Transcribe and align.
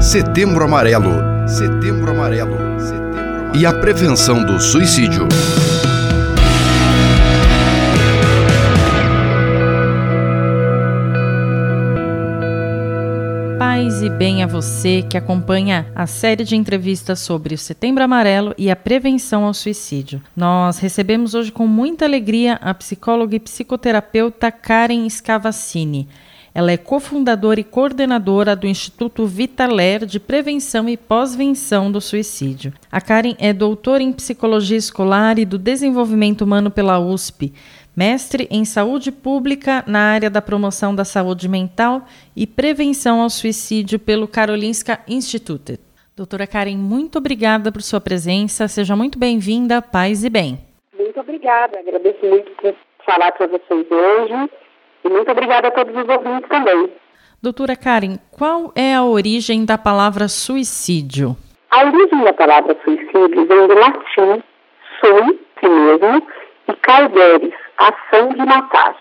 Setembro 0.00 0.64
Amarelo. 0.64 1.10
Setembro 1.48 2.12
Amarelo. 2.12 2.56
Setembro 2.78 3.18
Amarelo. 3.18 3.58
E 3.58 3.66
a 3.66 3.72
prevenção 3.72 4.44
do 4.46 4.60
suicídio. 4.60 5.26
Paz 13.58 14.00
e 14.00 14.08
bem 14.08 14.44
a 14.44 14.46
você 14.46 15.02
que 15.02 15.16
acompanha 15.16 15.90
a 15.96 16.06
série 16.06 16.44
de 16.44 16.54
entrevistas 16.54 17.18
sobre 17.18 17.56
o 17.56 17.58
Setembro 17.58 18.04
Amarelo 18.04 18.54
e 18.56 18.70
a 18.70 18.76
prevenção 18.76 19.44
ao 19.44 19.52
suicídio. 19.52 20.22
Nós 20.36 20.78
recebemos 20.78 21.34
hoje 21.34 21.50
com 21.50 21.66
muita 21.66 22.04
alegria 22.04 22.54
a 22.62 22.72
psicóloga 22.72 23.34
e 23.34 23.40
psicoterapeuta 23.40 24.52
Karen 24.52 25.10
Scavacini. 25.10 26.08
Ela 26.54 26.72
é 26.72 26.76
cofundadora 26.76 27.60
e 27.60 27.64
coordenadora 27.64 28.56
do 28.56 28.66
Instituto 28.66 29.26
Vitaler 29.26 30.06
de 30.06 30.18
Prevenção 30.18 30.88
e 30.88 30.96
Pós-Venção 30.96 31.92
do 31.92 32.00
Suicídio. 32.00 32.72
A 32.90 33.00
Karen 33.00 33.34
é 33.38 33.52
doutora 33.52 34.02
em 34.02 34.12
Psicologia 34.12 34.76
Escolar 34.76 35.38
e 35.38 35.44
do 35.44 35.58
Desenvolvimento 35.58 36.42
Humano 36.42 36.70
pela 36.70 36.98
USP, 36.98 37.52
mestre 37.96 38.48
em 38.50 38.64
Saúde 38.64 39.12
Pública 39.12 39.84
na 39.86 40.00
área 40.00 40.30
da 40.30 40.40
promoção 40.40 40.94
da 40.94 41.04
saúde 41.04 41.48
mental 41.48 42.06
e 42.34 42.46
prevenção 42.46 43.20
ao 43.20 43.30
suicídio 43.30 43.98
pelo 43.98 44.28
Karolinska 44.28 45.00
Institute. 45.06 45.78
Doutora 46.16 46.46
Karen, 46.46 46.76
muito 46.76 47.18
obrigada 47.18 47.70
por 47.70 47.82
sua 47.82 48.00
presença. 48.00 48.66
Seja 48.66 48.96
muito 48.96 49.18
bem-vinda, 49.18 49.80
paz 49.80 50.24
e 50.24 50.30
bem. 50.30 50.58
Muito 50.98 51.20
obrigada. 51.20 51.78
Agradeço 51.78 52.26
muito 52.26 52.50
por 52.52 52.74
falar 53.04 53.30
para 53.32 53.46
vocês 53.46 53.86
hoje 53.90 54.50
e 55.08 55.10
muito 55.10 55.30
obrigada 55.30 55.68
a 55.68 55.70
todos 55.70 55.96
os 55.96 56.08
ouvintes 56.08 56.48
também. 56.48 56.90
Doutora 57.42 57.74
Karen, 57.74 58.18
qual 58.30 58.72
é 58.74 58.94
a 58.94 59.04
origem 59.04 59.64
da 59.64 59.78
palavra 59.78 60.28
suicídio? 60.28 61.36
A 61.70 61.84
origem 61.84 62.24
da 62.24 62.32
palavra 62.32 62.76
suicídio 62.84 63.46
vem 63.46 63.66
do 63.66 63.74
latim 63.74 64.42
sui, 65.00 65.40
si 65.60 65.68
mesmo, 65.68 66.22
e 66.68 66.72
cauderis, 66.74 67.54
ação 67.78 68.28
de 68.30 68.44
matar, 68.44 68.96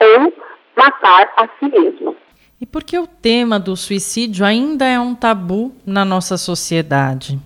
ou 0.00 0.32
matar 0.76 1.32
a 1.36 1.48
si 1.58 1.70
mesmo. 1.70 2.16
E 2.60 2.66
por 2.66 2.82
que 2.82 2.98
o 2.98 3.06
tema 3.06 3.58
do 3.60 3.76
suicídio 3.76 4.44
ainda 4.44 4.84
é 4.84 4.98
um 4.98 5.14
tabu 5.14 5.72
na 5.86 6.04
nossa 6.04 6.36
sociedade? 6.36 7.38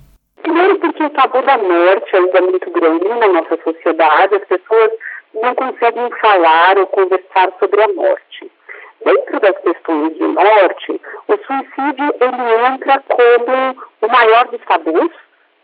Primeiro 0.43 0.79
porque 0.79 1.03
o 1.03 1.11
tabu 1.11 1.43
da 1.43 1.59
morte 1.59 2.17
ainda 2.17 2.39
é 2.39 2.41
muito 2.41 2.71
grande 2.71 3.09
na 3.09 3.29
nossa 3.29 3.59
sociedade, 3.63 4.37
as 4.37 4.45
pessoas 4.45 4.91
não 5.35 5.55
conseguem 5.55 6.11
falar 6.21 6.79
ou 6.79 6.87
conversar 6.89 7.53
sobre 7.59 7.83
a 7.83 7.89
morte. 7.89 8.51
Dentro 9.05 9.41
das 9.41 9.57
questões 9.59 10.15
de 10.15 10.25
morte, 10.25 11.01
o 11.29 11.37
suicídio 11.39 12.15
ele 12.21 12.67
entra 12.67 13.03
como 13.09 13.77
o 14.03 14.09
maior 14.09 14.49
dos 14.49 14.61
tabus, 14.67 15.11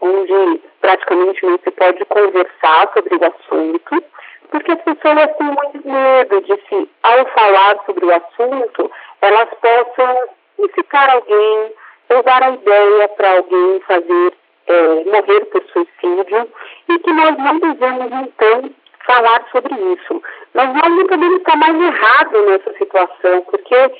onde 0.00 0.60
praticamente 0.80 1.44
não 1.44 1.58
se 1.58 1.70
pode 1.70 2.04
conversar 2.06 2.90
sobre 2.94 3.16
o 3.16 3.24
assunto, 3.24 4.04
porque 4.50 4.72
as 4.72 4.80
pessoas 4.82 5.36
têm 5.36 5.46
muito 5.46 5.88
medo 5.88 6.40
de 6.42 6.56
se, 6.68 6.90
ao 7.02 7.26
falar 7.26 7.76
sobre 7.84 8.06
o 8.06 8.14
assunto, 8.14 8.90
elas 9.20 9.48
possam 9.60 10.28
incitar 10.58 11.10
alguém 11.10 11.72
ou 12.08 12.22
dar 12.22 12.42
a 12.42 12.50
ideia 12.50 13.08
para 13.08 13.36
alguém 13.36 13.80
fazer 13.80 14.32
é, 14.68 15.04
morrer 15.04 15.44
por 15.46 15.62
suicídio 15.64 16.48
e 16.88 16.98
que 16.98 17.12
nós 17.12 17.36
não 17.36 17.58
devemos 17.58 18.12
então 18.12 18.70
falar 19.06 19.44
sobre 19.50 19.74
isso. 19.74 20.22
Mas 20.54 20.74
nós 20.74 20.90
não 20.90 21.06
podemos 21.06 21.38
estar 21.38 21.56
mais 21.56 21.80
errados 21.80 22.46
nessa 22.46 22.72
situação, 22.74 23.42
porque 23.42 23.92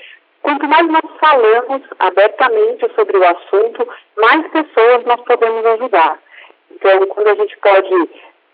quanto 0.43 0.67
mais 0.69 0.87
nós 0.89 1.05
falamos 1.19 1.83
abertamente 1.99 2.91
sobre 2.95 3.17
o 3.17 3.29
assunto, 3.29 3.89
mais 4.17 4.47
pessoas 4.49 5.05
nós 5.05 5.21
podemos 5.23 5.65
ajudar. 5.65 6.19
Então, 6.71 7.07
quando 7.07 7.29
a 7.29 7.34
gente 7.34 7.57
pode 7.59 8.11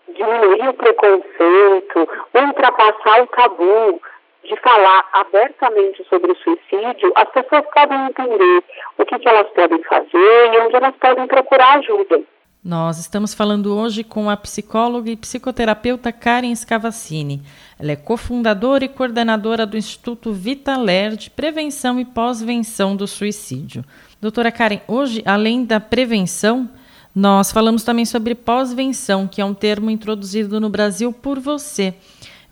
diminuir 0.09 0.69
o 0.69 0.73
preconceito, 0.73 2.09
ultrapassar 2.33 3.23
o 3.23 3.27
tabu 3.27 4.01
de 4.43 4.55
falar 4.57 5.07
abertamente 5.13 6.03
sobre 6.09 6.31
o 6.31 6.35
suicídio, 6.35 7.11
as 7.15 7.29
pessoas 7.29 7.63
podem 7.73 8.07
entender 8.07 8.63
o 8.97 9.05
que, 9.05 9.17
que 9.17 9.29
elas 9.29 9.47
podem 9.51 9.81
fazer 9.83 10.53
e 10.53 10.59
onde 10.59 10.75
elas 10.75 10.95
podem 10.97 11.27
procurar 11.27 11.77
ajuda. 11.77 12.21
Nós 12.63 12.97
estamos 12.97 13.33
falando 13.33 13.75
hoje 13.75 14.05
com 14.05 14.29
a 14.29 14.37
psicóloga 14.37 15.11
e 15.11 15.17
psicoterapeuta 15.17 16.13
Karen 16.13 16.55
Scavacini. 16.55 17.41
Ela 17.77 17.91
é 17.91 17.95
cofundadora 17.97 18.85
e 18.85 18.87
coordenadora 18.87 19.65
do 19.65 19.75
Instituto 19.75 20.31
Vitaler 20.31 21.17
de 21.17 21.29
Prevenção 21.29 21.99
e 21.99 22.05
Pós-Venção 22.05 22.95
do 22.95 23.05
Suicídio. 23.05 23.83
Doutora 24.21 24.49
Karen, 24.49 24.79
hoje, 24.87 25.21
além 25.25 25.65
da 25.65 25.81
prevenção, 25.81 26.69
nós 27.13 27.51
falamos 27.51 27.83
também 27.83 28.05
sobre 28.05 28.33
pós-venção, 28.33 29.27
que 29.27 29.41
é 29.41 29.45
um 29.45 29.53
termo 29.53 29.89
introduzido 29.89 30.61
no 30.61 30.69
Brasil 30.69 31.11
por 31.11 31.41
você. 31.41 31.93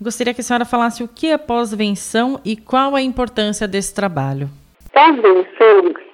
Gostaria 0.02 0.34
que 0.34 0.42
a 0.42 0.44
senhora 0.44 0.66
falasse 0.66 1.02
o 1.02 1.08
que 1.08 1.28
é 1.28 1.38
pós-venção 1.38 2.38
e 2.44 2.58
qual 2.58 2.98
a 2.98 3.02
importância 3.02 3.66
desse 3.66 3.94
trabalho. 3.94 4.50
Pós-venção 4.92 6.11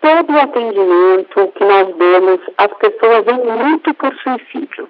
todo 0.00 0.32
o 0.32 0.40
atendimento 0.40 1.52
que 1.54 1.64
nós 1.64 1.96
damos 1.96 2.40
às 2.56 2.72
pessoas 2.74 3.26
em 3.26 3.70
luto 3.70 3.94
por 3.94 4.14
suicídio. 4.16 4.88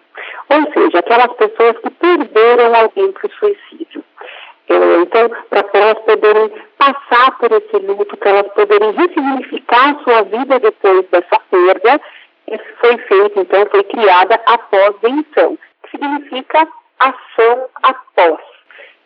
Ou 0.51 0.73
seja, 0.73 0.99
aquelas 0.99 1.33
pessoas 1.35 1.79
que 1.79 1.91
perderam 1.91 2.75
alguém 2.75 3.13
por 3.13 3.31
suicídio. 3.31 4.05
Então, 4.69 5.31
para 5.49 5.65
elas 5.73 5.99
poderem 6.01 6.53
passar 6.77 7.39
por 7.39 7.51
esse 7.53 7.77
luto, 7.79 8.17
para 8.19 8.31
elas 8.31 8.53
poderem 8.53 8.93
ressignificar 8.93 9.91
a 9.91 10.05
sua 10.05 10.23
vida 10.23 10.61
depois 10.61 11.07
dessa 11.09 11.41
perda, 11.51 12.01
isso 12.51 12.65
foi 12.79 12.99
feito, 12.99 13.41
então, 13.41 13.67
foi 13.71 13.85
criada 13.85 14.41
a 14.47 14.59
pós-venção, 14.59 15.59
que 15.83 15.91
significa 15.91 16.69
ação 16.99 17.69
após. 17.83 18.41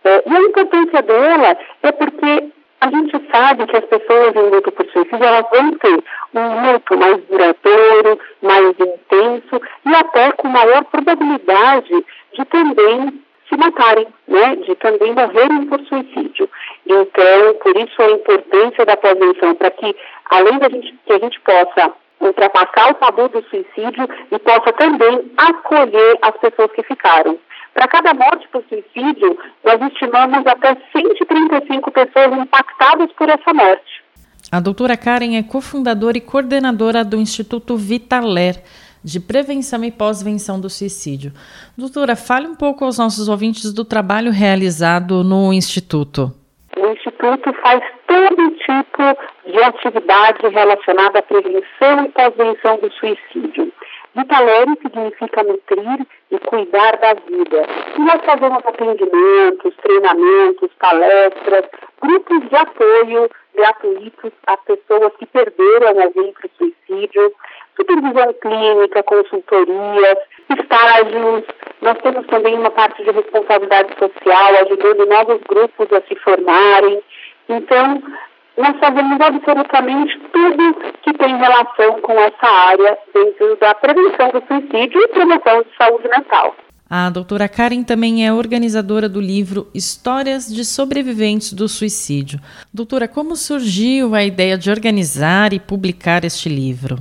É, 0.04 0.22
e 0.26 0.36
a 0.36 0.40
importância 0.40 1.02
dela 1.02 1.56
é 1.82 1.92
porque 1.92 2.50
a 2.82 2.90
gente 2.90 3.12
sabe 3.30 3.64
que 3.68 3.76
as 3.76 3.84
pessoas 3.84 4.34
em 4.34 4.50
luto 4.50 4.72
por 4.72 4.84
suicídio 4.86 5.24
elas 5.24 5.46
vão 5.52 5.70
ter 5.78 6.02
um 6.34 6.72
luto 6.72 6.98
mais 6.98 7.22
duradouro, 7.26 8.18
mais 8.42 8.70
intenso 8.70 9.62
e 9.86 9.94
até 9.94 10.32
com 10.32 10.48
maior 10.48 10.82
probabilidade 10.86 12.04
de 12.32 12.44
também 12.46 13.22
se 13.48 13.56
matarem, 13.56 14.08
né? 14.26 14.56
de 14.56 14.74
também 14.74 15.14
morrerem 15.14 15.66
por 15.66 15.80
suicídio. 15.82 16.50
Então, 16.84 17.54
por 17.62 17.76
isso 17.76 18.02
a 18.02 18.10
importância 18.10 18.84
da 18.84 18.96
prevenção, 18.96 19.54
para 19.54 19.70
que, 19.70 19.94
além 20.30 20.58
da 20.58 20.68
gente, 20.68 20.92
que 21.06 21.12
a 21.12 21.18
gente 21.20 21.40
possa 21.40 21.92
ultrapassar 22.20 22.90
o 22.90 22.94
tabu 22.94 23.28
do 23.28 23.44
suicídio 23.44 24.08
e 24.32 24.38
possa 24.40 24.72
também 24.72 25.30
acolher 25.36 26.18
as 26.20 26.36
pessoas 26.38 26.72
que 26.72 26.82
ficaram. 26.82 27.38
Para 27.74 27.88
cada 27.88 28.14
morte 28.14 28.46
por 28.48 28.62
suicídio, 28.68 29.38
nós 29.64 29.80
estimamos 29.92 30.46
até 30.46 30.76
135 30.92 31.90
pessoas 31.90 32.38
impactadas 32.38 33.10
por 33.12 33.28
essa 33.28 33.52
morte. 33.54 34.02
A 34.50 34.60
doutora 34.60 34.96
Karen 34.96 35.36
é 35.36 35.42
cofundadora 35.42 36.18
e 36.18 36.20
coordenadora 36.20 37.04
do 37.04 37.16
Instituto 37.16 37.76
Vitaler, 37.76 38.62
de 39.02 39.18
Prevenção 39.18 39.82
e 39.82 39.90
Pós-Venção 39.90 40.60
do 40.60 40.68
Suicídio. 40.68 41.32
Doutora, 41.76 42.14
fale 42.14 42.46
um 42.46 42.54
pouco 42.54 42.84
aos 42.84 42.98
nossos 42.98 43.28
ouvintes 43.28 43.72
do 43.72 43.84
trabalho 43.84 44.30
realizado 44.30 45.24
no 45.24 45.52
Instituto. 45.52 46.32
O 46.76 46.86
Instituto 46.92 47.52
faz 47.62 47.82
todo 48.06 48.50
tipo 48.50 49.50
de 49.50 49.62
atividade 49.62 50.46
relacionada 50.48 51.18
à 51.18 51.22
prevenção 51.22 52.04
e 52.04 52.08
pós-venção 52.10 52.78
do 52.78 52.92
suicídio. 52.92 53.71
Vitalere 54.14 54.76
significa 54.82 55.42
nutrir 55.42 56.06
e 56.30 56.38
cuidar 56.40 56.98
da 56.98 57.14
vida. 57.14 57.66
E 57.96 58.00
nós 58.00 58.22
fazemos 58.24 58.58
atendimentos, 58.66 59.74
treinamentos, 59.76 60.70
palestras, 60.78 61.64
grupos 62.00 62.48
de 62.48 62.56
apoio 62.56 63.30
gratuitos 63.54 64.32
a 64.46 64.56
pessoas 64.58 65.12
que 65.18 65.26
perderam 65.26 66.00
alguém 66.00 66.32
para 66.32 66.46
o 66.46 66.50
suicídio, 66.58 67.32
supervisão 67.76 68.34
clínica, 68.34 69.02
consultorias, 69.02 70.18
estágios. 70.58 71.44
Nós 71.80 71.98
temos 72.02 72.26
também 72.26 72.54
uma 72.54 72.70
parte 72.70 73.02
de 73.02 73.10
responsabilidade 73.10 73.94
social, 73.98 74.56
ajudando 74.62 75.06
novos 75.06 75.40
grupos 75.48 75.92
a 75.92 76.00
se 76.02 76.14
formarem. 76.16 77.02
Então, 77.48 78.02
nós 78.56 78.76
fazemos 78.78 79.20
absolutamente 79.20 80.18
tudo 80.32 80.74
que 81.02 81.12
tem 81.14 81.36
relação 81.36 82.00
com 82.02 82.12
essa 82.12 82.46
área 82.46 82.98
dentro 83.14 83.56
da 83.56 83.74
prevenção 83.74 84.30
do 84.30 84.42
suicídio 84.46 85.00
e 85.00 85.08
promoção 85.08 85.62
de 85.62 85.76
saúde 85.76 86.08
mental. 86.08 86.54
A 86.88 87.08
doutora 87.08 87.48
Karen 87.48 87.82
também 87.82 88.26
é 88.26 88.32
organizadora 88.32 89.08
do 89.08 89.18
livro 89.18 89.66
Histórias 89.74 90.46
de 90.46 90.62
Sobreviventes 90.62 91.54
do 91.54 91.66
Suicídio. 91.66 92.38
Doutora, 92.72 93.08
como 93.08 93.34
surgiu 93.34 94.14
a 94.14 94.22
ideia 94.22 94.58
de 94.58 94.70
organizar 94.70 95.54
e 95.54 95.58
publicar 95.58 96.22
este 96.22 96.50
livro? 96.50 96.98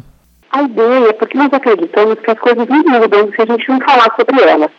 A 0.50 0.64
ideia 0.64 1.10
é 1.10 1.14
porque 1.14 1.38
nós 1.38 1.52
acreditamos 1.52 2.18
que 2.20 2.32
as 2.32 2.40
coisas 2.40 2.66
não 2.70 2.78
mudam 2.78 3.32
se 3.36 3.42
a 3.42 3.46
gente 3.46 3.68
não 3.68 3.82
falar 3.82 4.16
sobre 4.16 4.42
elas. 4.42 4.72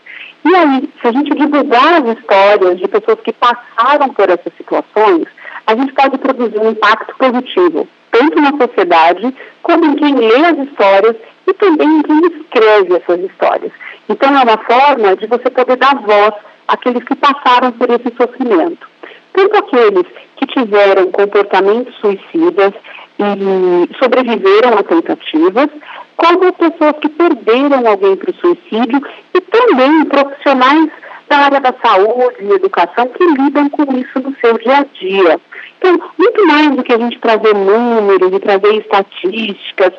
E 0.45 0.55
aí, 0.55 0.91
se 1.01 1.07
a 1.07 1.13
gente 1.13 1.35
divulgar 1.35 2.03
as 2.03 2.19
histórias 2.19 2.79
de 2.79 2.89
pessoas 2.89 3.21
que 3.21 3.33
passaram 3.35 4.09
por 4.15 4.31
essas 4.31 4.53
situações, 4.57 5.27
a 5.73 5.77
gente 5.77 5.93
pode 5.93 6.19
produzir 6.19 6.59
um 6.59 6.71
impacto 6.71 7.15
positivo 7.17 7.89
tanto 8.13 8.41
na 8.41 8.51
sociedade, 8.59 9.35
como 9.63 9.87
em 9.87 9.95
quem 9.97 10.15
lê 10.15 10.47
as 10.47 10.59
histórias 10.59 11.17
e 11.47 11.55
também 11.55 11.89
em 11.89 12.03
quem 12.03 12.21
escreve 12.27 12.97
essas 12.97 13.21
histórias. 13.21 13.73
Então, 14.09 14.37
é 14.37 14.43
uma 14.43 14.59
forma 14.59 15.17
de 15.17 15.27
você 15.27 15.49
poder 15.51 15.77
dar 15.77 15.97
voz 15.97 16.35
àqueles 16.69 17.03
que 17.05 17.17
passaram 17.17 17.73
por 17.73 17.89
esse 17.91 18.15
sofrimento. 18.15 18.87
Tanto 19.33 19.57
aqueles 19.57 20.07
que 20.37 20.47
tiveram 20.47 21.11
comportamentos 21.11 21.95
suicidas 21.97 22.75
e 23.19 23.97
sobreviveram 23.97 24.79
a 24.79 24.83
tentativas, 24.83 25.69
como 26.17 26.53
pessoas 26.53 26.97
que 27.01 27.09
perderam 27.09 27.87
alguém 27.87 28.17
para 28.17 28.31
o 28.31 28.35
suicídio 28.35 29.03
e 29.35 29.41
também 29.41 30.05
profissionais 30.05 30.91
da 31.29 31.37
área 31.39 31.61
da 31.61 31.75
saúde 31.83 32.37
e 32.41 32.53
educação 32.53 33.09
que 33.09 33.25
lidam 33.25 33.71
com 33.71 33.85
isso 33.97 34.21
no 34.21 34.37
seu 34.37 34.59
dia 34.59 34.79
a 34.79 34.85
dia. 34.85 35.41
Então, 35.82 36.00
muito 36.17 36.46
mais 36.46 36.76
do 36.76 36.84
que 36.84 36.93
a 36.93 36.99
gente 36.99 37.19
trazer 37.19 37.55
números 37.55 38.32
e 38.32 38.38
trazer 38.38 38.73
estatísticas, 38.76 39.93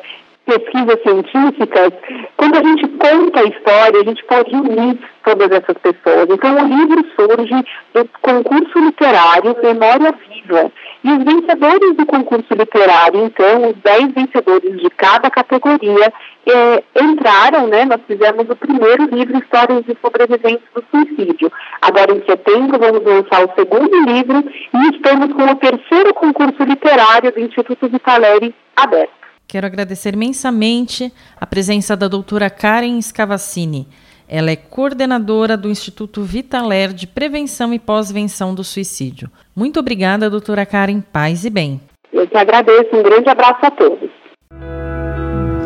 pesquisas 0.46 1.02
científicas, 1.02 1.92
quando 2.38 2.56
a 2.56 2.62
gente 2.62 2.88
conta 2.88 3.40
a 3.40 3.44
história, 3.44 4.00
a 4.00 4.04
gente 4.04 4.24
pode 4.24 4.54
unir 4.54 4.98
todas 5.24 5.50
essas 5.50 5.76
pessoas. 5.78 6.28
Então, 6.28 6.54
o 6.54 6.66
livro 6.66 7.04
surge 7.16 7.64
do 7.94 8.08
concurso 8.20 8.78
literário 8.78 9.56
Memória 9.62 10.12
Viva. 10.12 10.70
E 11.02 11.12
os 11.12 11.24
vencedores 11.24 11.96
do 11.96 12.06
concurso 12.06 12.54
literário, 12.54 13.24
então, 13.24 13.70
os 13.70 13.76
10 13.76 14.12
vencedores 14.14 14.80
de 14.80 14.90
cada 14.90 15.30
categoria, 15.30 16.12
eh, 16.46 16.82
entraram, 17.00 17.66
né? 17.66 17.84
Nós 17.84 18.00
fizemos 18.06 18.48
o 18.48 18.56
primeiro 18.56 19.04
livro, 19.14 19.38
Histórias 19.38 19.84
de 19.84 19.96
Sobreviventes 20.00 20.66
do 20.74 20.84
Suicídio. 20.90 21.50
Agora, 21.80 22.12
em 22.12 22.24
setembro, 22.24 22.78
vamos 22.78 23.04
lançar 23.04 23.44
o 23.44 23.54
segundo 23.54 23.96
livro 24.04 24.44
e 24.74 24.96
estamos 24.96 25.32
com 25.32 25.44
o 25.44 25.56
terceiro 25.56 26.14
concurso 26.14 26.62
literário 26.62 27.32
do 27.32 27.40
Instituto 27.40 27.88
Vitaleri 27.88 28.54
aberto. 28.76 29.24
Quero 29.46 29.66
agradecer 29.66 30.14
imensamente 30.14 31.12
a 31.40 31.46
presença 31.46 31.96
da 31.96 32.08
doutora 32.08 32.50
Karen 32.50 33.00
Scavacini. 33.00 33.86
Ela 34.28 34.50
é 34.50 34.56
coordenadora 34.56 35.56
do 35.56 35.68
Instituto 35.68 36.22
Vitaler 36.22 36.92
de 36.92 37.06
Prevenção 37.06 37.72
e 37.74 37.78
Pós-Venção 37.78 38.54
do 38.54 38.64
Suicídio. 38.64 39.30
Muito 39.54 39.78
obrigada, 39.80 40.30
doutora 40.30 40.64
Karen. 40.64 41.00
Paz 41.00 41.44
e 41.44 41.50
bem. 41.50 41.80
Eu 42.12 42.26
que 42.26 42.36
agradeço. 42.36 42.94
Um 42.94 43.02
grande 43.02 43.28
abraço 43.28 43.66
a 43.66 43.70
todos. 43.70 44.10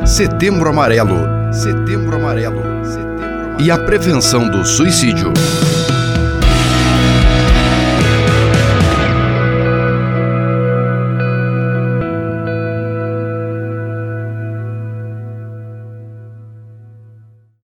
Setembro 0.05 0.71
Amarelo. 0.71 1.17
Setembro 1.53 2.17
Amarelo. 2.17 2.63
Setembro 2.85 3.17
Amarelo. 3.17 3.59
E 3.61 3.71
a 3.71 3.79
prevenção 3.79 4.49
do 4.49 4.65
suicídio. 4.65 5.33